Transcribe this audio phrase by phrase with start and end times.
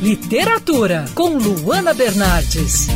[0.00, 2.86] Literatura com Luana Bernardes.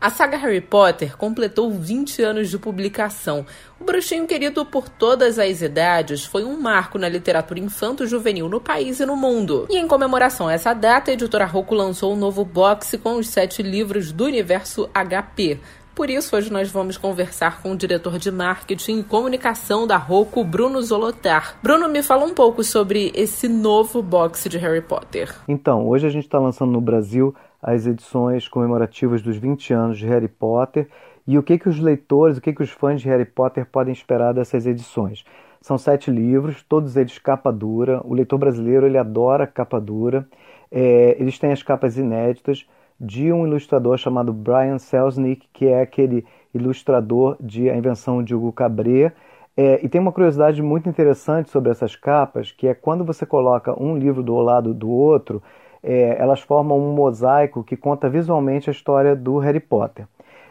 [0.00, 3.44] A saga Harry Potter completou 20 anos de publicação.
[3.80, 9.00] O bruxinho querido por todas as idades foi um marco na literatura infanto-juvenil no país
[9.00, 9.66] e no mundo.
[9.68, 13.26] E em comemoração a essa data, a editora Rocco lançou um novo box com os
[13.26, 15.58] sete livros do universo HP.
[15.94, 20.42] Por isso, hoje nós vamos conversar com o diretor de marketing e comunicação da Rocco,
[20.42, 21.56] Bruno Zolotar.
[21.62, 25.32] Bruno, me fala um pouco sobre esse novo box de Harry Potter.
[25.46, 30.04] Então, hoje a gente está lançando no Brasil as edições comemorativas dos 20 anos de
[30.06, 30.88] Harry Potter
[31.24, 33.92] e o que, que os leitores, o que, que os fãs de Harry Potter podem
[33.92, 35.24] esperar dessas edições.
[35.60, 38.00] São sete livros, todos eles capa dura.
[38.04, 40.26] O leitor brasileiro ele adora capa dura.
[40.72, 42.66] É, eles têm as capas inéditas
[43.00, 48.52] de um ilustrador chamado Brian Selznick, que é aquele ilustrador de A Invenção de Hugo
[48.52, 49.12] Cabret.
[49.56, 53.80] É, e tem uma curiosidade muito interessante sobre essas capas, que é quando você coloca
[53.80, 55.42] um livro do lado do outro,
[55.82, 60.06] é, elas formam um mosaico que conta visualmente a história do Harry Potter.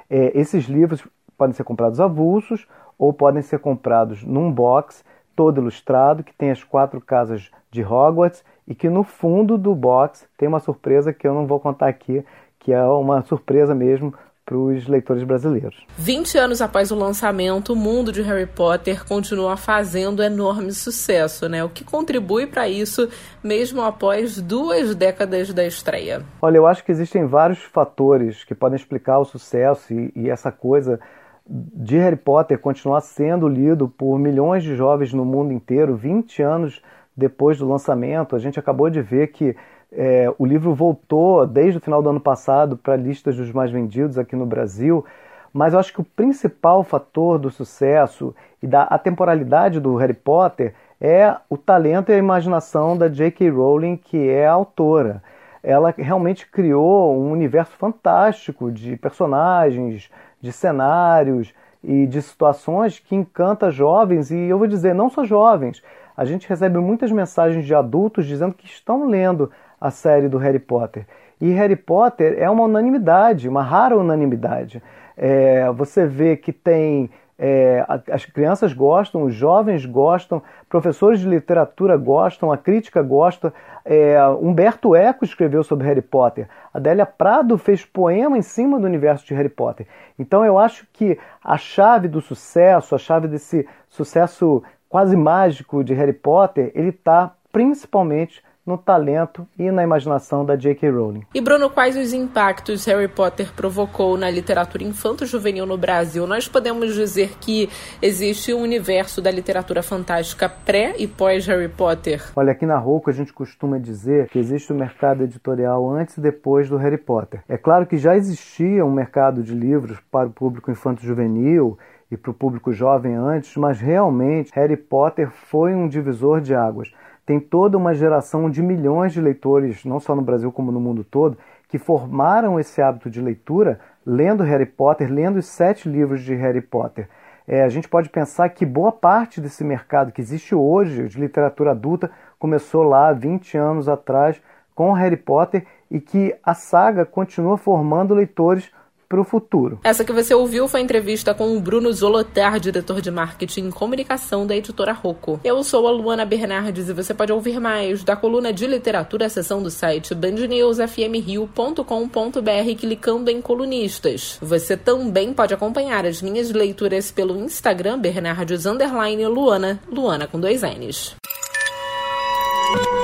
[0.09, 1.05] É, esses livros
[1.37, 5.03] podem ser comprados avulsos ou podem ser comprados num box
[5.35, 10.27] todo ilustrado que tem as quatro casas de Hogwarts e que no fundo do box
[10.37, 12.23] tem uma surpresa que eu não vou contar aqui,
[12.59, 14.13] que é uma surpresa mesmo
[14.45, 15.85] para os leitores brasileiros.
[15.97, 21.63] 20 anos após o lançamento, o mundo de Harry Potter continua fazendo enorme sucesso, né?
[21.63, 23.07] O que contribui para isso,
[23.41, 26.23] mesmo após duas décadas da estreia?
[26.41, 30.51] Olha, eu acho que existem vários fatores que podem explicar o sucesso e, e essa
[30.51, 30.99] coisa
[31.45, 36.81] de Harry Potter continuar sendo lido por milhões de jovens no mundo inteiro, 20 anos
[37.15, 38.35] depois do lançamento.
[38.35, 39.55] A gente acabou de ver que
[39.91, 44.17] é, o livro voltou desde o final do ano passado para listas dos mais vendidos
[44.17, 45.05] aqui no Brasil,
[45.51, 50.73] mas eu acho que o principal fator do sucesso e da atemporalidade do Harry Potter
[50.99, 53.49] é o talento e a imaginação da J.K.
[53.49, 55.21] Rowling, que é a autora.
[55.61, 60.09] Ela realmente criou um universo fantástico de personagens,
[60.43, 65.81] de cenários e de situações que encanta jovens, e eu vou dizer, não só jovens.
[66.17, 69.49] A gente recebe muitas mensagens de adultos dizendo que estão lendo
[69.79, 71.07] a série do Harry Potter.
[71.39, 74.83] E Harry Potter é uma unanimidade, uma rara unanimidade.
[75.15, 77.09] É, você vê que tem.
[77.37, 83.53] É, as crianças gostam, os jovens gostam, professores de literatura gostam, a crítica gosta.
[83.83, 89.25] É, Humberto Eco escreveu sobre Harry Potter, Adélia Prado fez poema em cima do universo
[89.25, 89.87] de Harry Potter.
[90.17, 95.93] Então eu acho que a chave do sucesso, a chave desse sucesso quase mágico de
[95.93, 100.89] Harry Potter, ele está principalmente no talento e na imaginação da J.K.
[100.89, 101.23] Rowling.
[101.33, 106.25] E Bruno, quais os impactos Harry Potter provocou na literatura infanto-juvenil no Brasil?
[106.25, 107.69] Nós podemos dizer que
[108.01, 112.23] existe um universo da literatura fantástica pré e pós Harry Potter?
[112.35, 116.17] Olha, aqui na Rouco a gente costuma dizer que existe o um mercado editorial antes
[116.17, 117.43] e depois do Harry Potter.
[117.49, 121.77] É claro que já existia um mercado de livros para o público infanto-juvenil
[122.09, 126.91] e para o público jovem antes, mas realmente Harry Potter foi um divisor de águas
[127.25, 131.03] tem toda uma geração de milhões de leitores, não só no Brasil como no mundo
[131.03, 136.35] todo, que formaram esse hábito de leitura lendo Harry Potter, lendo os sete livros de
[136.35, 137.07] Harry Potter.
[137.47, 141.71] É, a gente pode pensar que boa parte desse mercado que existe hoje de literatura
[141.71, 144.41] adulta começou lá 20 anos atrás
[144.75, 148.71] com Harry Potter e que a saga continua formando leitores
[149.13, 149.79] para o futuro.
[149.83, 153.71] Essa que você ouviu foi a entrevista com o Bruno Zolotar, diretor de marketing e
[153.71, 155.39] comunicação da editora Rocco.
[155.43, 159.61] Eu sou a Luana Bernardes e você pode ouvir mais da coluna de literatura, seção
[159.61, 164.39] do site bandnewsfmrio.com.br clicando em colunistas.
[164.41, 171.15] Você também pode acompanhar as minhas leituras pelo Instagram Bernardes Luana, Luana com dois N's.